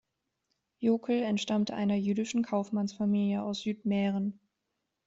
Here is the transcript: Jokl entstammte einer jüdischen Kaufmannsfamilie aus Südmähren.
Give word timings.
Jokl 0.79 1.21
entstammte 1.21 1.75
einer 1.75 1.93
jüdischen 1.93 2.41
Kaufmannsfamilie 2.43 3.43
aus 3.43 3.59
Südmähren. 3.61 4.39